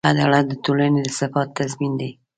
عدالت 0.09 0.45
د 0.49 0.53
ټولنې 0.65 0.99
د 1.03 1.07
ثبات 1.17 1.49
تضمین 1.57 1.93
دی. 2.01 2.11